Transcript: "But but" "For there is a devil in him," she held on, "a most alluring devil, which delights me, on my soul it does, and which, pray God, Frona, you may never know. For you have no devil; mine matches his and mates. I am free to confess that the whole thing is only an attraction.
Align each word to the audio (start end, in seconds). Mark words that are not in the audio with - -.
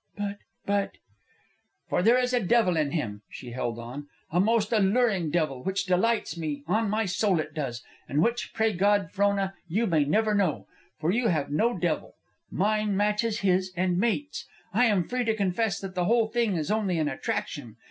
"But 0.17 0.37
but" 0.65 0.93
"For 1.89 2.01
there 2.01 2.17
is 2.17 2.33
a 2.33 2.39
devil 2.39 2.75
in 2.75 2.89
him," 2.89 3.21
she 3.29 3.51
held 3.51 3.77
on, 3.77 4.07
"a 4.31 4.39
most 4.39 4.71
alluring 4.73 5.29
devil, 5.29 5.61
which 5.61 5.85
delights 5.85 6.35
me, 6.35 6.63
on 6.65 6.89
my 6.89 7.05
soul 7.05 7.39
it 7.39 7.53
does, 7.53 7.83
and 8.09 8.19
which, 8.23 8.51
pray 8.51 8.73
God, 8.73 9.11
Frona, 9.11 9.53
you 9.67 9.85
may 9.85 10.03
never 10.03 10.33
know. 10.33 10.65
For 10.97 11.11
you 11.11 11.27
have 11.27 11.51
no 11.51 11.77
devil; 11.77 12.15
mine 12.49 12.97
matches 12.97 13.41
his 13.41 13.71
and 13.77 13.99
mates. 13.99 14.47
I 14.73 14.85
am 14.85 15.07
free 15.07 15.23
to 15.23 15.35
confess 15.35 15.79
that 15.81 15.93
the 15.93 16.05
whole 16.05 16.25
thing 16.25 16.55
is 16.55 16.71
only 16.71 16.97
an 16.97 17.07
attraction. 17.07 17.75